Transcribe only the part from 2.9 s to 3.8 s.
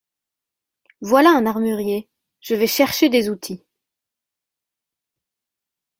des outils…